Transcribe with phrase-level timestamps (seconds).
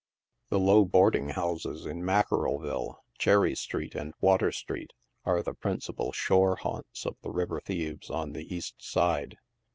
[0.49, 4.93] The low boarding houses in Mackerel ville, Cherry street and Water street,
[5.25, 9.37] are the principal shore haunts of the river thieves on the east side.